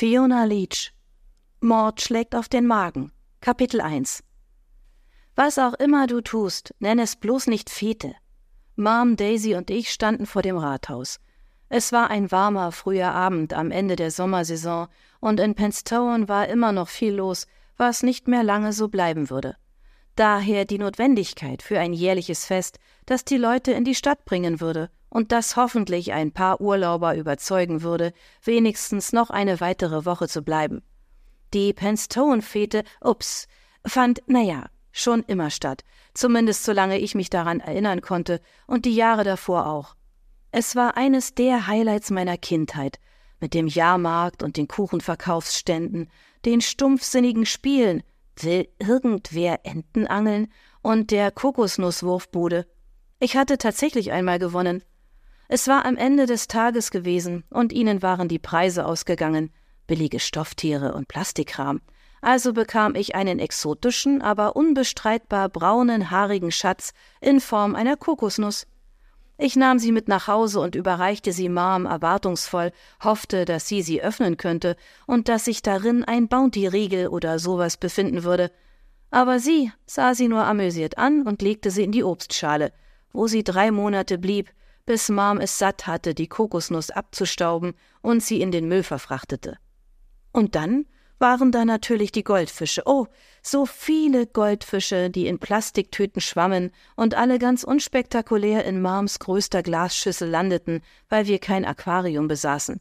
[0.00, 0.94] Fiona Leach.
[1.60, 3.12] Mord schlägt auf den Magen.
[3.42, 4.24] Kapitel 1
[5.36, 8.14] Was auch immer du tust, nenn es bloß nicht Fete.
[8.76, 11.20] Mom, Daisy und ich standen vor dem Rathaus.
[11.68, 14.88] Es war ein warmer, früher Abend am Ende der Sommersaison,
[15.20, 17.46] und in Penstowen war immer noch viel los,
[17.76, 19.56] was nicht mehr lange so bleiben würde.
[20.16, 24.88] Daher die Notwendigkeit für ein jährliches Fest, das die Leute in die Stadt bringen würde
[25.10, 30.82] und das hoffentlich ein paar Urlauber überzeugen würde, wenigstens noch eine weitere Woche zu bleiben.
[31.52, 33.48] Die Penstone-Fete, ups,
[33.84, 35.84] fand, naja, schon immer statt,
[36.14, 39.96] zumindest solange ich mich daran erinnern konnte und die Jahre davor auch.
[40.52, 42.98] Es war eines der Highlights meiner Kindheit,
[43.40, 46.10] mit dem Jahrmarkt und den Kuchenverkaufsständen,
[46.44, 48.02] den stumpfsinnigen Spielen,
[48.36, 52.66] will irgendwer Enten angeln und der Kokosnusswurfbude.
[53.18, 54.82] Ich hatte tatsächlich einmal gewonnen.
[55.52, 59.50] Es war am Ende des Tages gewesen und ihnen waren die Preise ausgegangen,
[59.88, 61.80] billige Stofftiere und Plastikkram.
[62.20, 68.68] Also bekam ich einen exotischen, aber unbestreitbar braunen, haarigen Schatz in Form einer Kokosnuss.
[69.38, 72.70] Ich nahm sie mit nach Hause und überreichte sie Mom erwartungsvoll,
[73.02, 74.76] hoffte, dass sie sie öffnen könnte
[75.08, 78.52] und dass sich darin ein Bounty-Riegel oder sowas befinden würde.
[79.10, 82.72] Aber sie sah sie nur amüsiert an und legte sie in die Obstschale,
[83.12, 84.48] wo sie drei Monate blieb,
[84.86, 89.58] bis Mom es satt hatte, die Kokosnuss abzustauben und sie in den Müll verfrachtete.
[90.32, 90.86] Und dann
[91.20, 92.82] waren da natürlich die Goldfische.
[92.86, 93.06] Oh,
[93.42, 100.28] so viele Goldfische, die in Plastiktüten schwammen und alle ganz unspektakulär in Marms größter Glasschüssel
[100.28, 102.80] landeten, weil wir kein Aquarium besaßen.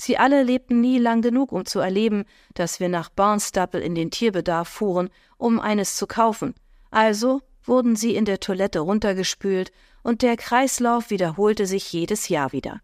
[0.00, 4.10] Sie alle lebten nie lang genug, um zu erleben, dass wir nach Barnstaple in den
[4.10, 6.54] Tierbedarf fuhren, um eines zu kaufen.
[6.90, 12.80] Also wurden sie in der Toilette runtergespült und der Kreislauf wiederholte sich jedes Jahr wieder.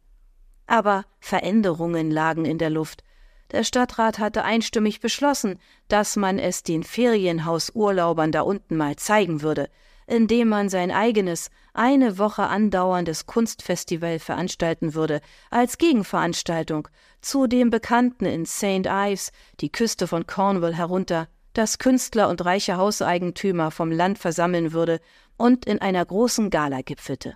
[0.67, 3.05] Aber Veränderungen lagen in der Luft,
[3.53, 5.59] der Stadtrat hatte einstimmig beschlossen,
[5.89, 9.69] dass man es den Ferienhausurlaubern da unten mal zeigen würde,
[10.07, 15.21] indem man sein eigenes, eine Woche andauerndes Kunstfestival veranstalten würde,
[15.51, 16.89] als Gegenveranstaltung
[17.21, 18.87] zu dem Bekannten in St.
[18.87, 25.01] Ives, die Küste von Cornwall herunter, das Künstler und reiche Hauseigentümer vom Land versammeln würde
[25.37, 27.35] und in einer großen Gala gipfelte.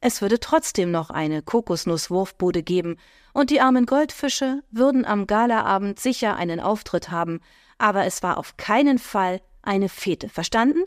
[0.00, 2.96] Es würde trotzdem noch eine Kokosnusswurfbude geben,
[3.32, 7.40] und die armen Goldfische würden am Galaabend sicher einen Auftritt haben,
[7.78, 10.82] aber es war auf keinen Fall eine Fete, verstanden?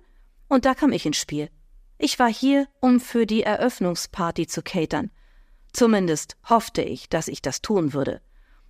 [0.48, 1.50] Und da kam ich ins Spiel.
[1.98, 5.12] Ich war hier, um für die Eröffnungsparty zu catern.
[5.72, 8.22] Zumindest hoffte ich, dass ich das tun würde.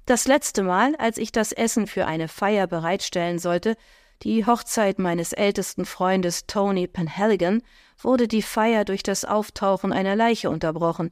[0.05, 3.75] Das letzte Mal, als ich das Essen für eine Feier bereitstellen sollte,
[4.23, 7.63] die Hochzeit meines ältesten Freundes Tony Penhaligon,
[7.99, 11.11] wurde die Feier durch das Auftauchen einer Leiche unterbrochen.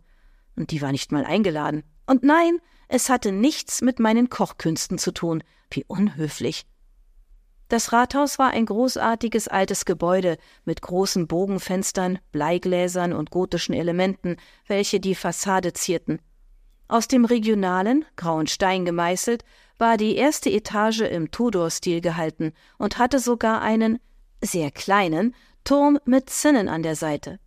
[0.55, 1.83] Und die war nicht mal eingeladen.
[2.05, 5.43] Und nein, es hatte nichts mit meinen Kochkünsten zu tun.
[5.71, 6.65] Wie unhöflich.
[7.67, 14.99] Das Rathaus war ein großartiges altes Gebäude mit großen Bogenfenstern, Bleigläsern und gotischen Elementen, welche
[14.99, 16.19] die Fassade zierten.
[16.89, 19.45] Aus dem regionalen, grauen Stein gemeißelt,
[19.77, 23.99] war die erste Etage im Tudor-Stil gehalten und hatte sogar einen,
[24.41, 27.39] sehr kleinen, Turm mit Zinnen an der Seite.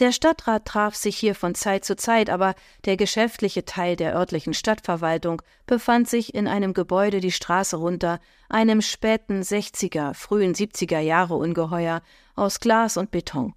[0.00, 4.54] Der Stadtrat traf sich hier von Zeit zu Zeit, aber der geschäftliche Teil der örtlichen
[4.54, 8.18] Stadtverwaltung befand sich in einem Gebäude die Straße runter,
[8.48, 12.02] einem späten 60er, frühen 70er Jahre Ungeheuer
[12.34, 13.54] aus Glas und Beton.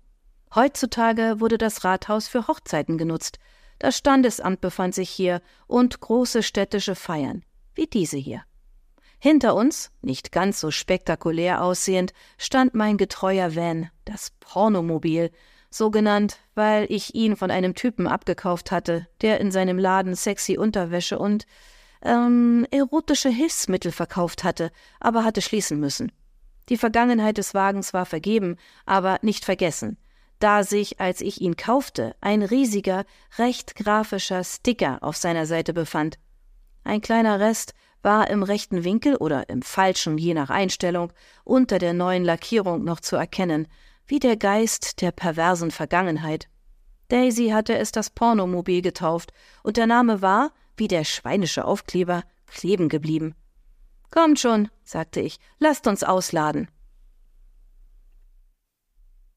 [0.53, 3.39] Heutzutage wurde das Rathaus für Hochzeiten genutzt.
[3.83, 7.43] Das Standesamt befand sich hier und große städtische Feiern,
[7.75, 8.43] wie diese hier.
[9.19, 15.31] Hinter uns, nicht ganz so spektakulär aussehend, stand mein getreuer Van, das Pornomobil,
[15.69, 20.57] so genannt, weil ich ihn von einem Typen abgekauft hatte, der in seinem Laden sexy
[20.57, 21.45] Unterwäsche und
[22.03, 26.13] ähm, erotische Hilfsmittel verkauft hatte, aber hatte schließen müssen.
[26.69, 28.55] Die Vergangenheit des Wagens war vergeben,
[28.85, 29.97] aber nicht vergessen,
[30.43, 33.05] da sich, als ich ihn kaufte, ein riesiger,
[33.37, 36.19] recht grafischer Sticker auf seiner Seite befand.
[36.83, 41.13] Ein kleiner Rest war im rechten Winkel oder im falschen, je nach Einstellung,
[41.45, 43.69] unter der neuen Lackierung noch zu erkennen,
[44.05, 46.49] wie der Geist der perversen Vergangenheit.
[47.07, 49.31] Daisy hatte es das Pornomobil getauft,
[49.63, 53.33] und der Name war, wie der schweinische Aufkleber, kleben geblieben.
[54.11, 56.67] Kommt schon, sagte ich, lasst uns ausladen.